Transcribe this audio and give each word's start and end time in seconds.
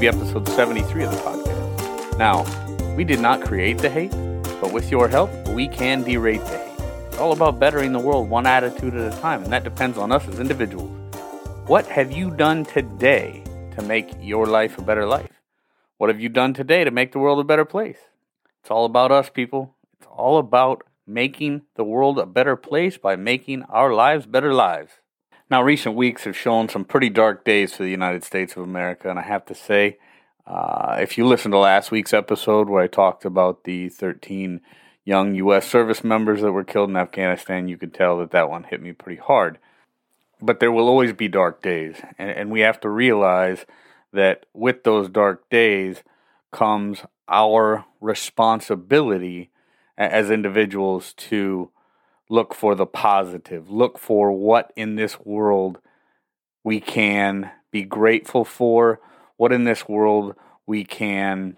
be 0.00 0.08
episode 0.08 0.48
73 0.48 1.04
of 1.04 1.10
the 1.10 1.18
podcast. 1.18 2.16
Now, 2.18 2.46
we 2.96 3.04
did 3.04 3.20
not 3.20 3.42
create 3.42 3.76
the 3.76 3.90
hate, 3.90 4.12
but 4.58 4.72
with 4.72 4.90
your 4.90 5.08
help, 5.08 5.30
we 5.48 5.68
can 5.68 6.02
derate 6.02 6.42
the 6.48 6.56
hate. 6.56 7.06
It's 7.08 7.18
all 7.18 7.32
about 7.32 7.60
bettering 7.60 7.92
the 7.92 7.98
world 7.98 8.30
one 8.30 8.46
attitude 8.46 8.94
at 8.94 9.12
a 9.12 9.20
time, 9.20 9.42
and 9.44 9.52
that 9.52 9.62
depends 9.62 9.98
on 9.98 10.10
us 10.10 10.26
as 10.26 10.40
individuals. 10.40 10.90
What 11.66 11.84
have 11.88 12.12
you 12.12 12.30
done 12.30 12.64
today 12.64 13.44
to 13.76 13.82
make 13.82 14.10
your 14.22 14.46
life 14.46 14.78
a 14.78 14.82
better 14.82 15.04
life? 15.04 15.42
What 15.98 16.08
have 16.08 16.18
you 16.18 16.30
done 16.30 16.54
today 16.54 16.82
to 16.82 16.90
make 16.90 17.12
the 17.12 17.18
world 17.18 17.38
a 17.38 17.44
better 17.44 17.66
place? 17.66 17.98
It's 18.62 18.70
all 18.70 18.86
about 18.86 19.12
us, 19.12 19.28
people. 19.28 19.74
It's 19.98 20.08
all 20.10 20.38
about 20.38 20.82
making 21.06 21.60
the 21.74 21.84
world 21.84 22.18
a 22.18 22.24
better 22.24 22.56
place 22.56 22.96
by 22.96 23.16
making 23.16 23.64
our 23.64 23.92
lives 23.92 24.24
better 24.24 24.54
lives. 24.54 24.92
Now, 25.50 25.64
recent 25.64 25.96
weeks 25.96 26.24
have 26.24 26.36
shown 26.36 26.68
some 26.68 26.84
pretty 26.84 27.10
dark 27.10 27.44
days 27.44 27.74
for 27.74 27.82
the 27.82 27.90
United 27.90 28.22
States 28.22 28.56
of 28.56 28.62
America, 28.62 29.10
and 29.10 29.18
I 29.18 29.22
have 29.22 29.44
to 29.46 29.54
say, 29.54 29.98
uh, 30.46 30.98
if 31.00 31.18
you 31.18 31.26
listen 31.26 31.50
to 31.50 31.58
last 31.58 31.90
week's 31.90 32.12
episode 32.12 32.68
where 32.68 32.84
I 32.84 32.86
talked 32.86 33.24
about 33.24 33.64
the 33.64 33.88
13 33.88 34.60
young 35.04 35.34
U.S. 35.34 35.68
service 35.68 36.04
members 36.04 36.40
that 36.42 36.52
were 36.52 36.62
killed 36.62 36.90
in 36.90 36.96
Afghanistan, 36.96 37.66
you 37.66 37.76
could 37.76 37.92
tell 37.92 38.18
that 38.18 38.30
that 38.30 38.48
one 38.48 38.62
hit 38.62 38.80
me 38.80 38.92
pretty 38.92 39.20
hard. 39.20 39.58
But 40.40 40.60
there 40.60 40.70
will 40.70 40.86
always 40.86 41.12
be 41.12 41.26
dark 41.26 41.62
days, 41.62 41.96
and, 42.16 42.30
and 42.30 42.50
we 42.52 42.60
have 42.60 42.78
to 42.82 42.88
realize 42.88 43.66
that 44.12 44.46
with 44.54 44.84
those 44.84 45.08
dark 45.08 45.50
days 45.50 46.04
comes 46.52 47.00
our 47.28 47.86
responsibility 48.00 49.50
as 49.98 50.30
individuals 50.30 51.12
to 51.14 51.70
look 52.30 52.54
for 52.54 52.74
the 52.74 52.86
positive, 52.86 53.68
look 53.68 53.98
for 53.98 54.32
what 54.32 54.72
in 54.76 54.94
this 54.94 55.18
world 55.20 55.78
we 56.62 56.80
can 56.80 57.50
be 57.72 57.82
grateful 57.82 58.44
for, 58.44 59.00
what 59.36 59.52
in 59.52 59.64
this 59.64 59.88
world 59.88 60.34
we 60.66 60.84
can 60.84 61.56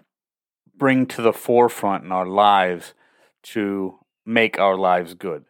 bring 0.75 1.05
to 1.05 1.21
the 1.21 1.31
forefront 1.31 2.03
in 2.03 2.11
our 2.11 2.25
lives 2.25 2.95
to 3.43 3.99
make 4.25 4.59
our 4.59 4.75
lives 4.75 5.13
good. 5.13 5.45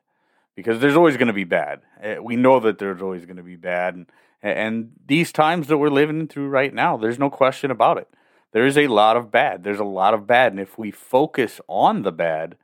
Because 0.56 0.80
there's 0.80 0.98
always 0.98 1.16
going 1.16 1.28
to 1.28 1.34
be 1.34 1.46
bad. 1.46 1.82
Eh, 2.02 2.18
we 2.20 2.36
know 2.36 2.60
that 2.60 2.78
there's 2.78 3.02
always 3.02 3.26
going 3.26 3.38
to 3.38 3.44
be 3.44 3.56
bad. 3.56 3.96
And, 3.96 4.08
and 4.42 4.92
these 5.08 5.32
times 5.32 5.68
that 5.68 5.78
we're 5.78 5.90
living 5.90 6.28
through 6.28 6.50
right 6.50 6.74
now, 6.74 6.98
there's 6.98 7.18
no 7.18 7.30
question 7.30 7.72
about 7.72 7.98
it. 7.98 8.08
There 8.52 8.66
is 8.66 8.78
a 8.78 8.88
lot 8.88 9.16
of 9.16 9.32
bad. 9.32 9.64
There's 9.64 9.80
a 9.80 9.86
lot 9.86 10.14
of 10.14 10.28
bad. 10.28 10.52
And 10.52 10.60
if 10.60 10.78
we 10.78 10.92
focus 10.92 11.62
on 11.68 12.04
the 12.04 12.12
bad, 12.12 12.58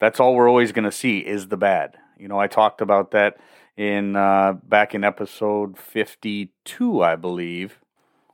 that's 0.00 0.18
all 0.18 0.34
we're 0.34 0.48
always 0.48 0.72
going 0.72 0.84
to 0.84 0.92
see 0.92 1.18
is 1.18 1.48
the 1.48 1.56
bad. 1.56 1.96
You 2.18 2.26
know, 2.26 2.38
I 2.38 2.48
talked 2.48 2.80
about 2.80 3.12
that 3.12 3.36
in 3.76 4.16
uh, 4.16 4.54
back 4.64 4.94
in 4.94 5.04
episode 5.04 5.78
52, 5.78 7.02
I 7.02 7.16
believe, 7.16 7.78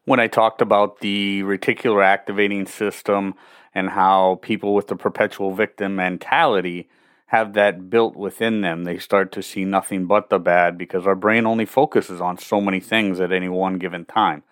when 0.04 0.18
I 0.18 0.28
talked 0.28 0.62
about 0.62 1.00
the 1.00 1.42
reticular 1.42 2.04
activating 2.04 2.66
system 2.66 3.34
and 3.74 3.90
how 3.90 4.38
people 4.42 4.74
with 4.74 4.86
the 4.86 4.96
perpetual 4.96 5.54
victim 5.54 5.96
mentality 5.96 6.88
have 7.26 7.54
that 7.54 7.90
built 7.90 8.16
within 8.16 8.60
them. 8.60 8.84
They 8.84 8.98
start 8.98 9.32
to 9.32 9.42
see 9.42 9.64
nothing 9.64 10.06
but 10.06 10.30
the 10.30 10.38
bad 10.38 10.78
because 10.78 11.06
our 11.06 11.16
brain 11.16 11.44
only 11.44 11.66
focuses 11.66 12.20
on 12.20 12.38
so 12.38 12.60
many 12.60 12.80
things 12.80 13.20
at 13.20 13.32
any 13.32 13.48
one 13.48 13.78
given 13.78 14.04
time. 14.04 14.44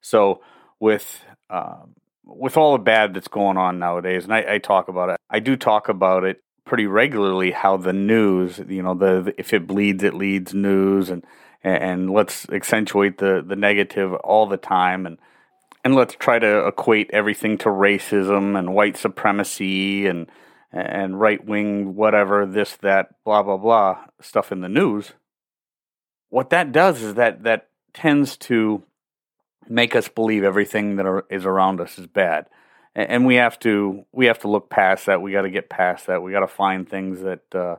So, 0.00 0.40
with 0.78 1.24
uh, 1.50 1.82
with 2.24 2.56
all 2.56 2.72
the 2.72 2.78
bad 2.78 3.12
that's 3.12 3.28
going 3.28 3.56
on 3.56 3.80
nowadays, 3.80 4.24
and 4.24 4.32
I, 4.32 4.54
I 4.54 4.58
talk 4.58 4.88
about 4.88 5.10
it, 5.10 5.16
I 5.28 5.40
do 5.40 5.56
talk 5.56 5.88
about 5.88 6.24
it 6.24 6.42
pretty 6.64 6.86
regularly 6.86 7.50
how 7.50 7.76
the 7.76 7.92
news, 7.92 8.60
you 8.68 8.82
know, 8.82 8.94
the 8.94 9.34
if 9.38 9.52
it 9.52 9.66
bleeds, 9.66 10.02
it 10.02 10.14
leads 10.14 10.54
news, 10.54 11.10
and 11.10 11.24
and 11.62 12.10
let's 12.10 12.48
accentuate 12.50 13.18
the 13.18 13.42
the 13.46 13.56
negative 13.56 14.12
all 14.14 14.46
the 14.46 14.56
time, 14.56 15.06
and 15.06 15.18
and 15.84 15.94
let's 15.94 16.14
try 16.14 16.38
to 16.38 16.66
equate 16.66 17.10
everything 17.12 17.58
to 17.58 17.68
racism 17.68 18.58
and 18.58 18.74
white 18.74 18.96
supremacy 18.96 20.06
and 20.06 20.30
and 20.72 21.20
right 21.20 21.44
wing 21.44 21.96
whatever 21.96 22.46
this 22.46 22.76
that 22.76 23.14
blah 23.24 23.42
blah 23.42 23.56
blah 23.56 23.98
stuff 24.20 24.52
in 24.52 24.60
the 24.60 24.68
news. 24.68 25.12
What 26.28 26.50
that 26.50 26.72
does 26.72 27.02
is 27.02 27.14
that 27.14 27.42
that 27.42 27.68
tends 27.92 28.36
to 28.36 28.84
make 29.68 29.96
us 29.96 30.08
believe 30.08 30.44
everything 30.44 30.96
that 30.96 31.06
are, 31.06 31.24
is 31.30 31.44
around 31.44 31.80
us 31.80 31.98
is 31.98 32.06
bad 32.06 32.46
and 32.94 33.24
we 33.24 33.36
have 33.36 33.58
to 33.60 34.04
we 34.12 34.26
have 34.26 34.38
to 34.40 34.48
look 34.48 34.70
past 34.70 35.06
that. 35.06 35.22
We 35.22 35.32
got 35.32 35.42
to 35.42 35.50
get 35.50 35.68
past 35.68 36.06
that. 36.06 36.22
We 36.22 36.32
got 36.32 36.40
to 36.40 36.48
find 36.48 36.88
things 36.88 37.20
that 37.20 37.54
uh, 37.54 37.76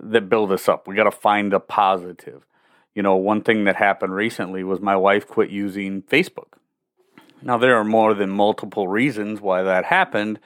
that 0.00 0.28
build 0.28 0.52
us 0.52 0.68
up. 0.68 0.86
We 0.86 0.94
got 0.94 1.04
to 1.04 1.10
find 1.10 1.52
a 1.52 1.60
positive. 1.60 2.46
You 2.94 3.02
know, 3.02 3.16
one 3.16 3.42
thing 3.42 3.64
that 3.64 3.76
happened 3.76 4.14
recently 4.14 4.62
was 4.62 4.80
my 4.80 4.96
wife 4.96 5.26
quit 5.26 5.50
using 5.50 6.02
Facebook. 6.02 6.58
Now 7.42 7.58
there 7.58 7.76
are 7.76 7.84
more 7.84 8.14
than 8.14 8.30
multiple 8.30 8.86
reasons 8.86 9.40
why 9.40 9.62
that 9.62 9.86
happened, 9.86 10.38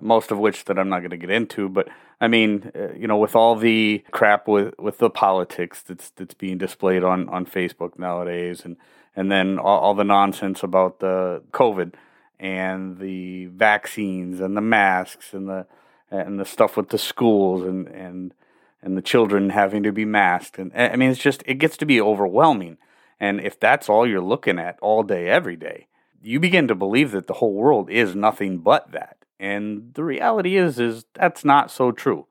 most 0.00 0.30
of 0.30 0.38
which 0.38 0.64
that 0.66 0.78
I'm 0.78 0.88
not 0.88 1.00
going 1.00 1.10
to 1.10 1.16
get 1.16 1.30
into. 1.30 1.68
But 1.68 1.88
I 2.20 2.28
mean, 2.28 2.70
uh, 2.74 2.92
you 2.92 3.06
know, 3.06 3.18
with 3.18 3.34
all 3.34 3.56
the 3.56 4.04
crap 4.10 4.48
with 4.48 4.74
with 4.78 4.98
the 4.98 5.10
politics 5.10 5.82
that's 5.82 6.10
that's 6.10 6.34
being 6.34 6.58
displayed 6.58 7.02
on 7.02 7.28
on 7.30 7.46
Facebook 7.46 7.98
nowadays, 7.98 8.64
and 8.64 8.76
and 9.14 9.32
then 9.32 9.58
all, 9.58 9.78
all 9.80 9.94
the 9.94 10.04
nonsense 10.04 10.62
about 10.62 11.00
the 11.00 11.42
COVID 11.52 11.94
and 12.38 12.98
the 12.98 13.46
vaccines 13.46 14.40
and 14.40 14.56
the 14.56 14.60
masks 14.60 15.32
and 15.32 15.48
the 15.48 15.66
and 16.10 16.38
the 16.38 16.44
stuff 16.44 16.76
with 16.76 16.90
the 16.90 16.98
schools 16.98 17.62
and 17.62 17.88
and 17.88 18.34
and 18.82 18.96
the 18.96 19.02
children 19.02 19.50
having 19.50 19.82
to 19.82 19.92
be 19.92 20.04
masked. 20.04 20.58
And 20.58 20.72
I 20.74 20.96
mean 20.96 21.10
it's 21.10 21.20
just 21.20 21.42
it 21.46 21.54
gets 21.54 21.76
to 21.78 21.86
be 21.86 22.00
overwhelming. 22.00 22.78
And 23.18 23.40
if 23.40 23.58
that's 23.58 23.88
all 23.88 24.06
you're 24.06 24.20
looking 24.20 24.58
at 24.58 24.78
all 24.80 25.02
day 25.02 25.28
every 25.28 25.56
day 25.56 25.86
you 26.26 26.40
begin 26.40 26.66
to 26.68 26.74
believe 26.74 27.12
that 27.12 27.28
the 27.28 27.34
whole 27.34 27.54
world 27.54 27.88
is 27.88 28.16
nothing 28.16 28.58
but 28.58 28.90
that. 28.92 29.16
And 29.38 29.94
the 29.94 30.04
reality 30.04 30.56
is 30.56 30.80
is 30.80 31.04
that's 31.14 31.44
not 31.44 31.70
so 31.70 31.92
true. 31.92 32.26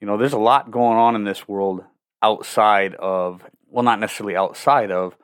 You 0.00 0.06
know 0.06 0.16
there's 0.16 0.32
a 0.32 0.38
lot 0.38 0.70
going 0.70 0.98
on 0.98 1.16
in 1.16 1.24
this 1.24 1.48
world 1.48 1.84
outside 2.22 2.94
of 2.94 3.42
well 3.68 3.82
not 3.82 4.00
necessarily 4.00 4.36
outside 4.36 4.90
of 4.90 5.16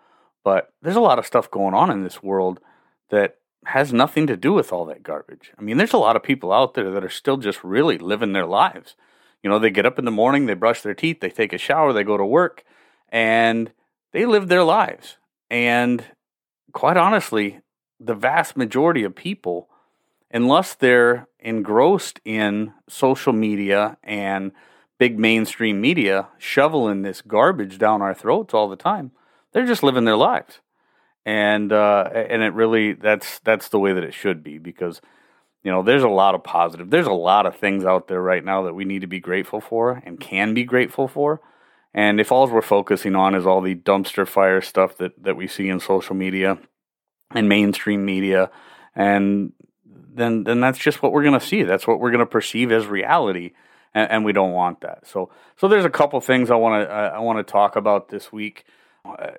but 0.42 0.72
there's 0.82 0.96
a 0.96 1.00
lot 1.00 1.18
of 1.18 1.26
stuff 1.26 1.50
going 1.50 1.74
on 1.74 1.90
in 1.90 2.02
this 2.02 2.22
world 2.22 2.60
that 3.10 3.36
has 3.66 3.92
nothing 3.92 4.26
to 4.26 4.36
do 4.36 4.52
with 4.52 4.72
all 4.72 4.84
that 4.86 5.02
garbage. 5.02 5.52
I 5.58 5.62
mean, 5.62 5.76
there's 5.76 5.92
a 5.92 5.98
lot 5.98 6.16
of 6.16 6.22
people 6.22 6.52
out 6.52 6.74
there 6.74 6.90
that 6.90 7.04
are 7.04 7.10
still 7.10 7.36
just 7.36 7.62
really 7.62 7.98
living 7.98 8.32
their 8.32 8.46
lives. 8.46 8.96
You 9.42 9.50
know, 9.50 9.58
they 9.58 9.70
get 9.70 9.86
up 9.86 9.98
in 9.98 10.04
the 10.04 10.10
morning, 10.10 10.46
they 10.46 10.54
brush 10.54 10.82
their 10.82 10.94
teeth, 10.94 11.20
they 11.20 11.30
take 11.30 11.52
a 11.52 11.58
shower, 11.58 11.92
they 11.92 12.04
go 12.04 12.16
to 12.16 12.24
work, 12.24 12.64
and 13.08 13.72
they 14.12 14.26
live 14.26 14.48
their 14.48 14.64
lives. 14.64 15.18
And 15.50 16.04
quite 16.72 16.96
honestly, 16.96 17.60
the 17.98 18.14
vast 18.14 18.56
majority 18.56 19.02
of 19.04 19.14
people, 19.14 19.68
unless 20.30 20.74
they're 20.74 21.28
engrossed 21.38 22.20
in 22.24 22.72
social 22.88 23.32
media 23.32 23.98
and 24.02 24.52
big 24.98 25.18
mainstream 25.18 25.80
media 25.80 26.28
shoveling 26.38 27.02
this 27.02 27.22
garbage 27.22 27.78
down 27.78 28.02
our 28.02 28.14
throats 28.14 28.54
all 28.54 28.68
the 28.68 28.76
time, 28.76 29.12
they're 29.52 29.66
just 29.66 29.82
living 29.82 30.04
their 30.04 30.16
lives 30.16 30.60
and 31.26 31.72
uh, 31.72 32.08
and 32.14 32.42
it 32.42 32.54
really 32.54 32.92
that's 32.92 33.38
that's 33.40 33.68
the 33.68 33.78
way 33.78 33.92
that 33.92 34.04
it 34.04 34.14
should 34.14 34.42
be 34.42 34.58
because 34.58 35.00
you 35.62 35.70
know 35.70 35.82
there's 35.82 36.02
a 36.02 36.08
lot 36.08 36.34
of 36.34 36.42
positive 36.42 36.90
there's 36.90 37.06
a 37.06 37.12
lot 37.12 37.46
of 37.46 37.56
things 37.56 37.84
out 37.84 38.08
there 38.08 38.22
right 38.22 38.44
now 38.44 38.62
that 38.62 38.74
we 38.74 38.84
need 38.84 39.00
to 39.00 39.06
be 39.06 39.20
grateful 39.20 39.60
for 39.60 40.02
and 40.04 40.20
can 40.20 40.54
be 40.54 40.64
grateful 40.64 41.08
for. 41.08 41.40
And 41.92 42.20
if 42.20 42.30
all 42.30 42.46
we're 42.46 42.62
focusing 42.62 43.16
on 43.16 43.34
is 43.34 43.46
all 43.46 43.60
the 43.60 43.74
dumpster 43.74 44.26
fire 44.26 44.60
stuff 44.60 44.96
that 44.98 45.22
that 45.22 45.36
we 45.36 45.46
see 45.46 45.68
in 45.68 45.80
social 45.80 46.14
media 46.14 46.58
and 47.32 47.48
mainstream 47.48 48.04
media 48.04 48.50
and 48.94 49.52
then 49.84 50.44
then 50.44 50.60
that's 50.60 50.78
just 50.78 51.02
what 51.02 51.12
we're 51.12 51.22
going 51.22 51.38
to 51.38 51.46
see. 51.46 51.62
That's 51.62 51.86
what 51.86 52.00
we're 52.00 52.10
going 52.10 52.20
to 52.20 52.26
perceive 52.26 52.72
as 52.72 52.86
reality 52.86 53.52
and, 53.94 54.10
and, 54.10 54.24
we 54.24 54.32
don't 54.32 54.52
want 54.52 54.80
that. 54.80 55.06
So 55.06 55.30
so 55.56 55.68
there's 55.68 55.84
a 55.84 55.90
couple 55.90 56.20
things 56.20 56.50
i 56.50 56.54
want 56.54 56.88
to 56.88 56.92
i 56.92 57.18
want 57.18 57.44
to 57.44 57.52
talk 57.52 57.76
about 57.76 58.08
this 58.08 58.32
week 58.32 58.64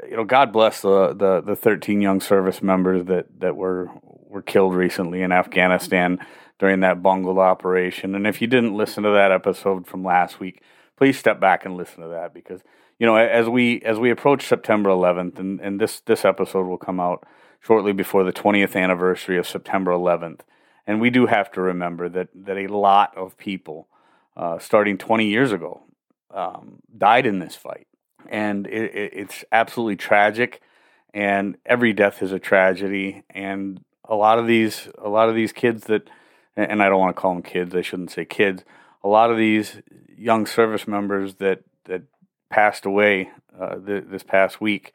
you 0.10 0.16
know, 0.18 0.24
God 0.24 0.52
bless 0.52 0.82
the, 0.82 1.14
the, 1.14 1.42
the 1.42 1.56
13 1.56 2.02
young 2.02 2.20
service 2.20 2.62
members 2.62 3.06
that, 3.06 3.40
that 3.40 3.56
were 3.56 3.90
were 4.04 4.42
killed 4.42 4.74
recently 4.74 5.22
in 5.22 5.32
Afghanistan 5.32 6.18
during 6.58 6.80
that 6.80 7.04
bungled 7.04 7.38
operation. 7.38 8.16
And 8.16 8.26
if 8.26 8.42
you 8.42 8.48
didn't 8.48 8.76
listen 8.76 9.04
to 9.04 9.10
that 9.12 9.32
episode 9.32 9.86
from 9.86 10.06
last 10.06 10.40
week, 10.40 10.62
please 10.96 11.20
step 11.20 11.40
back 11.40 11.66
and 11.66 11.76
listen 11.76 12.02
to 12.02 12.08
that 12.10 12.34
because 12.34 12.62
you 12.98 13.06
know 13.06 13.18
as 13.18 13.50
we 13.50 13.82
as 13.82 14.00
we 14.00 14.10
approach 14.10 14.48
September 14.48 14.90
11th, 14.90 15.38
and, 15.38 15.60
and 15.60 15.80
this 15.82 16.00
this 16.02 16.24
episode 16.24 16.66
will 16.68 16.78
come 16.78 17.00
out 17.00 17.28
shortly 17.60 17.92
before 17.92 18.24
the 18.24 18.34
20th 18.34 18.76
anniversary 18.76 19.38
of 19.38 19.48
September 19.48 19.92
11th, 19.92 20.40
and 20.88 21.02
we 21.02 21.10
do 21.10 21.26
have 21.26 21.52
to 21.52 21.62
remember 21.62 22.08
that 22.10 22.30
that 22.34 22.58
a 22.58 22.68
lot 22.68 23.16
of 23.18 23.38
people, 23.38 23.88
uh, 24.38 24.58
starting 24.60 24.98
20 24.98 25.28
years 25.28 25.52
ago, 25.52 25.84
um, 26.34 26.82
died 26.98 27.26
in 27.26 27.40
this 27.40 27.56
fight 27.56 27.88
and 28.30 28.68
it, 28.68 28.96
it, 28.96 29.14
it's 29.14 29.44
absolutely 29.52 29.96
tragic. 29.96 30.62
And 31.14 31.58
every 31.66 31.94
death 31.94 32.22
is 32.22 32.32
a 32.32 32.40
tragedy. 32.40 33.24
And 33.30 33.84
a 34.06 34.16
lot 34.16 34.40
of 34.40 34.48
these, 34.48 34.88
a 34.98 35.10
lot 35.10 35.30
of 35.30 35.36
these 35.36 35.52
kids 35.52 35.86
that, 35.86 36.10
and 36.56 36.82
I 36.82 36.90
don't 36.90 37.00
want 37.00 37.16
to 37.16 37.22
call 37.22 37.34
them 37.34 37.44
kids. 37.44 37.76
I 37.76 37.82
shouldn't 37.82 38.12
say 38.12 38.26
kids. 38.26 38.64
A 39.04 39.08
lot 39.08 39.32
of 39.32 39.38
these 39.38 39.82
young 40.18 40.46
service 40.46 40.88
members 40.88 41.36
that 41.36 41.64
that 41.86 42.04
passed 42.50 42.86
away 42.86 43.32
uh, 43.60 43.76
th- 43.78 44.06
this 44.08 44.24
past 44.24 44.62
week, 44.62 44.94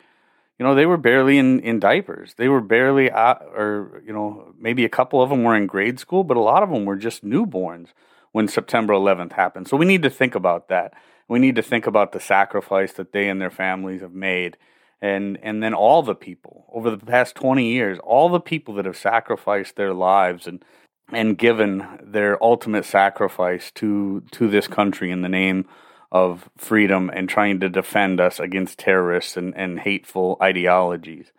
you 0.58 0.64
know, 0.64 0.74
they 0.74 0.86
were 0.86 0.96
barely 0.96 1.38
in, 1.38 1.60
in 1.60 1.80
diapers. 1.80 2.34
They 2.36 2.48
were 2.48 2.60
barely, 2.60 3.10
uh, 3.10 3.34
or, 3.34 4.02
you 4.06 4.12
know, 4.12 4.54
maybe 4.58 4.84
a 4.84 4.88
couple 4.88 5.20
of 5.20 5.28
them 5.30 5.42
were 5.42 5.56
in 5.56 5.66
grade 5.66 5.98
school, 5.98 6.24
but 6.24 6.36
a 6.36 6.40
lot 6.40 6.62
of 6.62 6.70
them 6.70 6.84
were 6.84 6.96
just 6.96 7.24
newborns 7.24 7.88
when 8.32 8.48
September 8.48 8.94
11th 8.94 9.32
happened. 9.32 9.68
So 9.68 9.76
we 9.76 9.86
need 9.86 10.02
to 10.02 10.10
think 10.10 10.34
about 10.34 10.68
that. 10.68 10.94
We 11.28 11.38
need 11.38 11.56
to 11.56 11.62
think 11.62 11.86
about 11.86 12.12
the 12.12 12.20
sacrifice 12.20 12.92
that 12.94 13.12
they 13.12 13.28
and 13.28 13.40
their 13.40 13.50
families 13.50 14.00
have 14.00 14.12
made. 14.12 14.56
And, 15.02 15.38
and 15.42 15.62
then 15.62 15.74
all 15.74 16.02
the 16.02 16.14
people 16.14 16.66
over 16.72 16.90
the 16.90 17.04
past 17.04 17.34
20 17.34 17.64
years, 17.70 17.98
all 17.98 18.28
the 18.28 18.40
people 18.40 18.74
that 18.74 18.86
have 18.86 18.96
sacrificed 18.96 19.76
their 19.76 19.92
lives 19.92 20.46
and, 20.46 20.64
and 21.12 21.36
given 21.36 21.86
their 22.02 22.42
ultimate 22.42 22.84
sacrifice 22.84 23.70
to, 23.72 24.22
to 24.32 24.48
this 24.48 24.68
country 24.68 25.10
in 25.10 25.22
the 25.22 25.28
name 25.28 25.66
of 26.10 26.48
freedom 26.56 27.10
and 27.12 27.28
trying 27.28 27.60
to 27.60 27.68
defend 27.68 28.20
us 28.20 28.40
against 28.40 28.78
terrorists 28.78 29.36
and, 29.36 29.54
and 29.56 29.80
hateful 29.80 30.38
ideologies. 30.40 31.32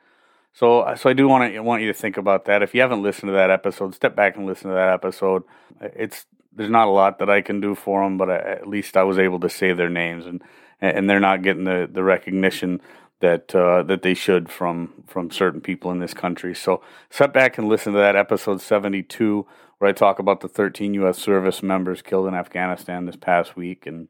So, 0.54 0.94
so 0.95 1.10
I 1.10 1.13
do 1.13 1.28
want 1.28 1.54
to 1.54 1.60
want 1.60 1.84
you 1.84 1.88
to 1.88 1.94
think 1.94 2.18
about 2.18 2.45
that. 2.45 2.63
If 2.63 2.74
you 2.74 2.81
haven't 2.81 3.04
listened 3.04 3.30
to 3.30 3.34
that 3.34 3.51
episode, 3.51 3.94
step 3.94 4.16
back 4.16 4.36
and 4.36 4.45
listen 4.45 4.69
to 4.69 4.75
that 4.75 4.92
episode. 4.92 5.44
It's 5.80 6.25
there's 6.57 6.71
not 6.71 6.88
a 6.88 6.92
lot 6.92 7.19
that 7.19 7.30
I 7.30 7.42
can 7.42 7.62
do 7.62 7.75
for 7.75 8.04
them, 8.04 8.18
but 8.18 8.30
I, 8.30 8.38
at 8.38 8.68
least 8.68 8.98
I 8.98 9.04
was 9.04 9.19
able 9.19 9.39
to 9.42 9.50
say 9.50 9.74
their 9.74 9.89
names, 9.89 10.25
and 10.25 10.44
and 10.81 11.09
they're 11.09 11.19
not 11.19 11.42
getting 11.42 11.63
the, 11.63 11.89
the 11.92 12.04
recognition 12.04 12.81
that 13.19 13.54
uh, 13.56 13.83
that 13.83 14.01
they 14.01 14.13
should 14.13 14.50
from 14.50 15.04
from 15.07 15.31
certain 15.31 15.62
people 15.62 15.92
in 15.92 16.00
this 16.00 16.13
country. 16.13 16.54
So, 16.56 16.81
step 17.09 17.31
back 17.31 17.57
and 17.57 17.69
listen 17.69 17.94
to 17.94 18.00
that 18.00 18.15
episode 18.15 18.62
72, 18.62 19.45
where 19.77 19.89
I 19.89 19.94
talk 19.94 20.19
about 20.19 20.42
the 20.42 20.48
13 20.48 20.95
U.S. 20.95 21.19
service 21.19 21.62
members 21.62 22.01
killed 22.01 22.27
in 22.27 22.33
Afghanistan 22.33 23.06
this 23.06 23.15
past 23.15 23.56
week, 23.56 23.86
and 23.86 24.07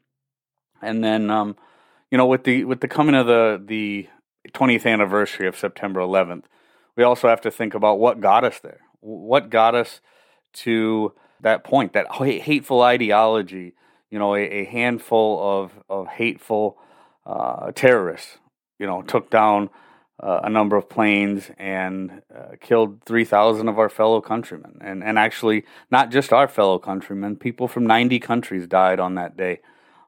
and 0.82 1.04
then, 1.04 1.30
um, 1.30 1.58
you 2.10 2.18
know, 2.18 2.26
with 2.26 2.46
the 2.46 2.64
with 2.64 2.80
the 2.80 2.88
coming 2.88 3.16
of 3.16 3.28
the 3.28 3.62
the 3.64 4.08
20th 4.54 4.86
anniversary 4.86 5.48
of 5.48 5.58
September 5.58 6.00
11th, 6.00 6.46
we 6.96 7.04
also 7.04 7.28
have 7.28 7.42
to 7.42 7.52
think 7.52 7.74
about 7.74 8.00
what 8.00 8.22
got 8.22 8.46
us 8.46 8.60
there. 8.60 8.80
What 9.02 9.50
got 9.50 9.76
us 9.76 10.00
to 10.54 11.14
that 11.42 11.64
point, 11.64 11.94
that 11.94 12.12
hateful 12.12 12.82
ideology. 12.82 13.74
You 14.10 14.20
know, 14.20 14.36
a, 14.36 14.42
a 14.42 14.66
handful 14.66 15.40
of 15.42 15.72
of 15.90 16.08
hateful 16.08 16.78
uh, 17.26 17.72
terrorists. 17.74 18.38
You 18.80 18.86
know, 18.86 19.02
took 19.02 19.30
down 19.30 19.70
uh, 20.22 20.42
a 20.44 20.50
number 20.50 20.76
of 20.76 20.90
planes 20.90 21.52
and 21.58 22.22
uh, 22.36 22.56
killed 22.62 23.04
3,000 23.06 23.68
of 23.68 23.80
our 23.80 23.90
fellow 23.90 24.22
countrymen. 24.22 24.78
And, 24.82 25.04
and 25.04 25.18
actually, 25.18 25.64
not 25.92 26.12
just 26.12 26.32
our 26.32 26.48
fellow 26.48 26.78
countrymen, 26.78 27.38
people 27.38 27.68
from 27.68 27.88
90 27.88 28.20
countries 28.20 28.68
died 28.68 29.00
on 29.00 29.16
that 29.16 29.36
day 29.36 29.62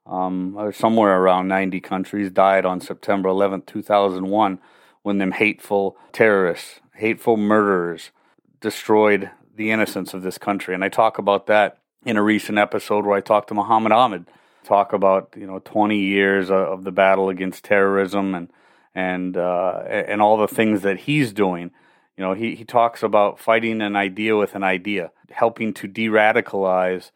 um, 0.09 0.71
somewhere 0.73 1.21
around 1.21 1.47
90 1.47 1.79
countries 1.81 2.31
died 2.31 2.65
on 2.65 2.81
September 2.81 3.29
11th, 3.29 3.67
2001, 3.67 4.59
when 5.03 5.19
them 5.19 5.31
hateful 5.31 5.97
terrorists, 6.11 6.79
hateful 6.95 7.37
murderers 7.37 8.11
destroyed 8.59 9.29
the 9.59 9.71
innocence 9.71 10.13
of 10.13 10.23
this 10.23 10.37
country. 10.37 10.73
And 10.73 10.85
I 10.85 10.89
talk 10.89 11.17
about 11.17 11.47
that 11.47 11.79
in 12.05 12.15
a 12.15 12.23
recent 12.23 12.57
episode 12.57 13.05
where 13.05 13.17
I 13.17 13.19
talked 13.19 13.49
to 13.49 13.53
Mohamed 13.53 13.91
Ahmed, 13.91 14.25
talk 14.63 14.93
about 14.93 15.33
you 15.35 15.45
know 15.45 15.59
20 15.59 15.99
years 15.99 16.49
of 16.49 16.85
the 16.85 16.93
battle 16.93 17.27
against 17.27 17.65
terrorism 17.65 18.33
and 18.33 18.49
and 18.95 19.35
uh, 19.35 19.83
and 19.89 20.21
all 20.21 20.37
the 20.37 20.47
things 20.47 20.81
that 20.83 21.01
he's 21.01 21.33
doing. 21.33 21.71
You 22.15 22.23
know, 22.23 22.33
he, 22.33 22.55
he 22.55 22.63
talks 22.63 23.03
about 23.03 23.37
fighting 23.37 23.81
an 23.81 23.97
idea 23.97 24.37
with 24.37 24.55
an 24.55 24.63
idea, 24.63 25.11
helping 25.29 25.73
to 25.75 25.87
de-radicalize 25.87 27.11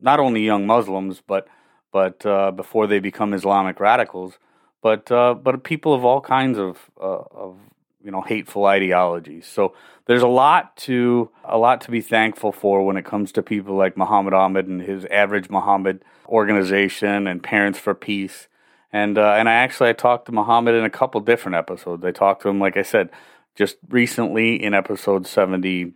not 0.00 0.20
only 0.20 0.42
young 0.42 0.66
Muslims 0.66 1.20
but 1.20 1.46
but 1.92 2.24
uh, 2.24 2.50
before 2.50 2.86
they 2.86 2.98
become 2.98 3.34
Islamic 3.34 3.78
radicals, 3.78 4.38
but 4.80 5.12
uh, 5.12 5.34
but 5.34 5.62
people 5.64 5.92
of 5.92 6.02
all 6.02 6.22
kinds 6.22 6.58
of 6.58 6.90
uh, 6.98 7.24
of 7.30 7.58
you 8.04 8.10
know 8.10 8.20
hateful 8.20 8.66
ideologies. 8.66 9.46
So 9.46 9.74
there's 10.06 10.22
a 10.22 10.28
lot 10.28 10.76
to 10.78 11.30
a 11.44 11.58
lot 11.58 11.80
to 11.82 11.90
be 11.90 12.00
thankful 12.00 12.52
for 12.52 12.84
when 12.84 12.96
it 12.96 13.04
comes 13.04 13.32
to 13.32 13.42
people 13.42 13.74
like 13.74 13.96
Mohamed 13.96 14.34
Ahmed 14.34 14.66
and 14.66 14.82
his 14.82 15.04
Average 15.06 15.50
Mohamed 15.50 16.04
organization 16.26 17.26
and 17.26 17.42
Parents 17.42 17.78
for 17.78 17.94
Peace. 17.94 18.48
And 18.92 19.18
uh, 19.18 19.32
and 19.32 19.48
I 19.48 19.54
actually 19.54 19.88
I 19.88 19.94
talked 19.94 20.26
to 20.26 20.32
Mohamed 20.32 20.74
in 20.74 20.84
a 20.84 20.90
couple 20.90 21.20
different 21.20 21.56
episodes. 21.56 22.04
I 22.04 22.12
talked 22.12 22.42
to 22.42 22.48
him, 22.48 22.60
like 22.60 22.76
I 22.76 22.82
said, 22.82 23.10
just 23.54 23.76
recently 23.88 24.62
in 24.62 24.74
episode 24.74 25.26
seventy 25.26 25.94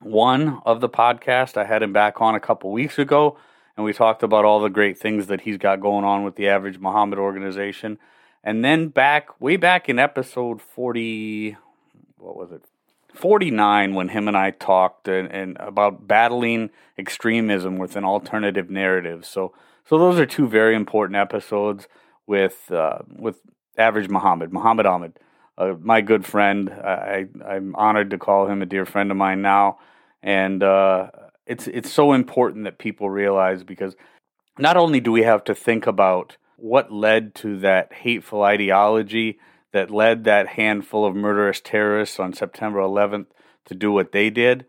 one 0.00 0.60
of 0.64 0.80
the 0.80 0.88
podcast. 0.88 1.56
I 1.56 1.64
had 1.64 1.82
him 1.82 1.92
back 1.92 2.20
on 2.20 2.34
a 2.34 2.40
couple 2.40 2.72
weeks 2.72 2.98
ago 2.98 3.38
and 3.76 3.84
we 3.84 3.92
talked 3.92 4.22
about 4.22 4.44
all 4.44 4.60
the 4.60 4.70
great 4.70 4.98
things 4.98 5.26
that 5.26 5.42
he's 5.42 5.58
got 5.58 5.80
going 5.80 6.04
on 6.04 6.24
with 6.24 6.36
the 6.36 6.48
Average 6.48 6.78
Mohamed 6.78 7.18
organization. 7.18 7.98
And 8.46 8.64
then 8.64 8.90
back, 8.90 9.40
way 9.40 9.56
back 9.56 9.88
in 9.88 9.98
episode 9.98 10.62
40, 10.62 11.56
what 12.16 12.36
was 12.36 12.52
it? 12.52 12.62
49 13.12 13.94
when 13.94 14.10
him 14.10 14.28
and 14.28 14.36
I 14.36 14.52
talked 14.52 15.08
and, 15.08 15.28
and 15.32 15.56
about 15.58 16.06
battling 16.06 16.70
extremism 16.96 17.76
with 17.76 17.96
an 17.96 18.04
alternative 18.04 18.70
narrative. 18.70 19.26
So, 19.26 19.52
so 19.84 19.98
those 19.98 20.20
are 20.20 20.26
two 20.26 20.46
very 20.46 20.76
important 20.76 21.16
episodes 21.16 21.88
with 22.28 22.70
uh, 22.70 23.00
with 23.16 23.40
Average 23.76 24.08
Mohamed, 24.08 24.52
Mohamed 24.52 24.86
Ahmed, 24.86 25.18
uh, 25.58 25.74
my 25.80 26.00
good 26.00 26.24
friend. 26.24 26.70
I, 26.70 27.26
I'm 27.44 27.74
honored 27.74 28.10
to 28.10 28.18
call 28.18 28.46
him 28.46 28.62
a 28.62 28.66
dear 28.66 28.86
friend 28.86 29.10
of 29.10 29.16
mine 29.16 29.42
now, 29.42 29.78
and 30.22 30.62
uh, 30.62 31.10
it's 31.46 31.66
it's 31.66 31.90
so 31.90 32.12
important 32.12 32.62
that 32.64 32.78
people 32.78 33.10
realize 33.10 33.64
because 33.64 33.96
not 34.56 34.76
only 34.76 35.00
do 35.00 35.10
we 35.10 35.22
have 35.22 35.42
to 35.44 35.54
think 35.54 35.86
about 35.86 36.36
what 36.56 36.92
led 36.92 37.34
to 37.36 37.58
that 37.60 37.92
hateful 37.92 38.42
ideology 38.42 39.38
that 39.72 39.90
led 39.90 40.24
that 40.24 40.48
handful 40.48 41.04
of 41.04 41.14
murderous 41.14 41.60
terrorists 41.60 42.18
on 42.18 42.32
September 42.32 42.78
11th 42.78 43.26
to 43.66 43.74
do 43.74 43.92
what 43.92 44.12
they 44.12 44.30
did, 44.30 44.64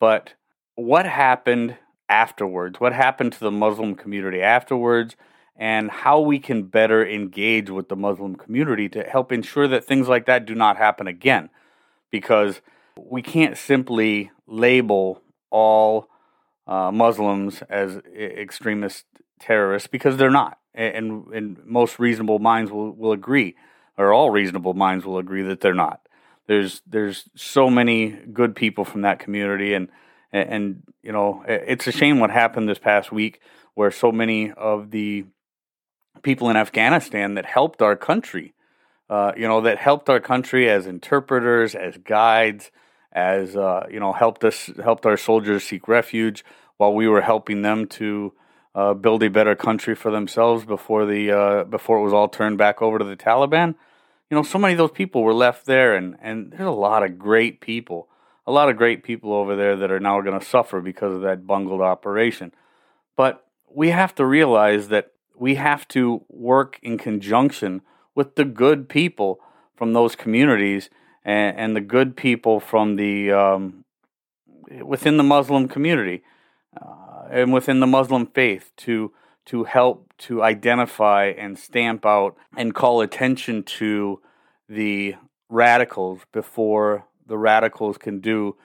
but 0.00 0.34
what 0.74 1.06
happened 1.06 1.76
afterwards? 2.08 2.80
What 2.80 2.92
happened 2.92 3.32
to 3.32 3.40
the 3.40 3.50
Muslim 3.50 3.94
community 3.94 4.40
afterwards? 4.40 5.16
And 5.56 5.90
how 5.90 6.20
we 6.20 6.38
can 6.38 6.64
better 6.64 7.04
engage 7.04 7.68
with 7.68 7.88
the 7.88 7.96
Muslim 7.96 8.36
community 8.36 8.88
to 8.90 9.02
help 9.02 9.32
ensure 9.32 9.66
that 9.66 9.84
things 9.84 10.08
like 10.08 10.26
that 10.26 10.46
do 10.46 10.54
not 10.54 10.76
happen 10.76 11.08
again. 11.08 11.50
Because 12.12 12.60
we 12.96 13.22
can't 13.22 13.56
simply 13.56 14.30
label 14.46 15.20
all 15.50 16.08
uh, 16.68 16.92
Muslims 16.92 17.62
as 17.68 17.96
extremist 18.16 19.04
terrorists 19.38 19.88
because 19.88 20.16
they're 20.16 20.30
not, 20.30 20.58
and, 20.74 21.26
and 21.28 21.64
most 21.64 21.98
reasonable 21.98 22.38
minds 22.38 22.70
will, 22.70 22.92
will 22.92 23.12
agree, 23.12 23.56
or 23.96 24.12
all 24.12 24.30
reasonable 24.30 24.74
minds 24.74 25.04
will 25.04 25.18
agree 25.18 25.42
that 25.42 25.60
they're 25.60 25.74
not. 25.74 26.00
There's 26.46 26.80
there's 26.86 27.28
so 27.34 27.68
many 27.68 28.08
good 28.08 28.56
people 28.56 28.84
from 28.84 29.02
that 29.02 29.18
community, 29.18 29.74
and 29.74 29.88
and 30.32 30.82
you 31.02 31.12
know 31.12 31.44
it's 31.46 31.86
a 31.86 31.92
shame 31.92 32.20
what 32.20 32.30
happened 32.30 32.68
this 32.68 32.78
past 32.78 33.12
week, 33.12 33.40
where 33.74 33.90
so 33.90 34.10
many 34.10 34.50
of 34.52 34.90
the 34.90 35.26
people 36.22 36.48
in 36.48 36.56
Afghanistan 36.56 37.34
that 37.34 37.44
helped 37.44 37.82
our 37.82 37.96
country, 37.96 38.54
uh, 39.10 39.32
you 39.36 39.46
know, 39.46 39.60
that 39.60 39.78
helped 39.78 40.08
our 40.08 40.20
country 40.20 40.68
as 40.70 40.86
interpreters, 40.86 41.74
as 41.74 41.96
guides, 41.98 42.70
as 43.12 43.56
uh, 43.56 43.86
you 43.90 44.00
know 44.00 44.12
helped 44.12 44.44
us 44.44 44.70
helped 44.82 45.06
our 45.06 45.16
soldiers 45.16 45.64
seek 45.64 45.88
refuge 45.88 46.44
while 46.76 46.94
we 46.94 47.08
were 47.08 47.20
helping 47.20 47.62
them 47.62 47.86
to 47.86 48.32
uh, 48.74 48.94
build 48.94 49.22
a 49.22 49.30
better 49.30 49.54
country 49.54 49.94
for 49.94 50.10
themselves 50.10 50.64
before 50.64 51.06
the 51.06 51.30
uh, 51.30 51.64
before 51.64 51.98
it 51.98 52.02
was 52.02 52.12
all 52.12 52.28
turned 52.28 52.58
back 52.58 52.82
over 52.82 52.98
to 52.98 53.04
the 53.04 53.16
Taliban. 53.16 53.74
You 54.30 54.36
know, 54.36 54.42
so 54.42 54.58
many 54.58 54.74
of 54.74 54.78
those 54.78 54.90
people 54.90 55.22
were 55.22 55.34
left 55.34 55.66
there, 55.66 55.94
and 55.96 56.16
and 56.20 56.52
there's 56.52 56.62
a 56.62 56.70
lot 56.70 57.02
of 57.02 57.18
great 57.18 57.60
people, 57.60 58.08
a 58.46 58.52
lot 58.52 58.68
of 58.68 58.76
great 58.76 59.02
people 59.02 59.32
over 59.32 59.56
there 59.56 59.76
that 59.76 59.90
are 59.90 60.00
now 60.00 60.20
going 60.20 60.38
to 60.38 60.44
suffer 60.44 60.80
because 60.80 61.14
of 61.14 61.22
that 61.22 61.46
bungled 61.46 61.80
operation. 61.80 62.52
But 63.16 63.46
we 63.70 63.90
have 63.90 64.14
to 64.16 64.24
realize 64.24 64.88
that 64.88 65.12
we 65.36 65.54
have 65.56 65.86
to 65.88 66.24
work 66.28 66.78
in 66.82 66.98
conjunction 66.98 67.82
with 68.14 68.34
the 68.34 68.44
good 68.44 68.88
people 68.88 69.40
from 69.76 69.92
those 69.92 70.16
communities 70.16 70.90
and, 71.24 71.56
and 71.56 71.76
the 71.76 71.80
good 71.80 72.16
people 72.16 72.60
from 72.60 72.96
the 72.96 73.30
um, 73.32 73.84
within 74.82 75.16
the 75.16 75.22
Muslim 75.22 75.68
community 75.68 76.22
uh, 76.80 77.07
and 77.30 77.52
within 77.52 77.80
the 77.80 77.86
Muslim 77.86 78.26
faith 78.26 78.72
to 78.78 79.12
to 79.46 79.64
help 79.64 80.12
to 80.18 80.42
identify 80.42 81.26
and 81.26 81.58
stamp 81.58 82.04
out 82.04 82.36
and 82.56 82.74
call 82.74 83.00
attention 83.00 83.62
to 83.62 84.20
the 84.68 85.14
radicals 85.48 86.20
before 86.32 87.06
the 87.26 87.38
radicals 87.38 87.96
can 87.96 88.20
do 88.20 88.56